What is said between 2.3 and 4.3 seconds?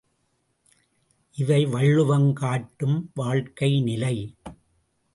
காட்டும் வாழ்க்கை நிலை.